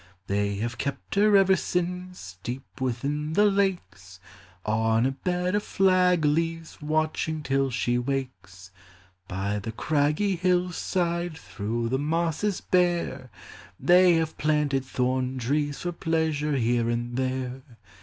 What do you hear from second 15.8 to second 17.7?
For pleasure here and there.